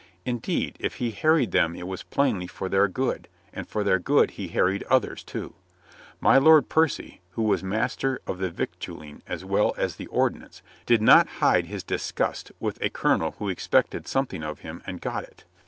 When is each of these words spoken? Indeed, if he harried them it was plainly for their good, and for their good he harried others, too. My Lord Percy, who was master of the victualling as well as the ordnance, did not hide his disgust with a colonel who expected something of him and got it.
Indeed, 0.25 0.77
if 0.79 0.95
he 0.95 1.11
harried 1.11 1.51
them 1.51 1.75
it 1.75 1.85
was 1.85 2.01
plainly 2.01 2.47
for 2.47 2.67
their 2.67 2.87
good, 2.87 3.27
and 3.53 3.67
for 3.69 3.83
their 3.83 3.99
good 3.99 4.31
he 4.31 4.47
harried 4.47 4.81
others, 4.89 5.23
too. 5.23 5.53
My 6.19 6.39
Lord 6.39 6.69
Percy, 6.69 7.21
who 7.33 7.43
was 7.43 7.63
master 7.63 8.19
of 8.25 8.39
the 8.39 8.49
victualling 8.49 9.21
as 9.27 9.45
well 9.45 9.75
as 9.77 9.97
the 9.97 10.07
ordnance, 10.07 10.63
did 10.87 11.03
not 11.03 11.27
hide 11.37 11.67
his 11.67 11.83
disgust 11.83 12.51
with 12.59 12.81
a 12.81 12.89
colonel 12.89 13.35
who 13.37 13.47
expected 13.49 14.07
something 14.07 14.41
of 14.41 14.61
him 14.61 14.81
and 14.87 15.01
got 15.01 15.23
it. 15.23 15.43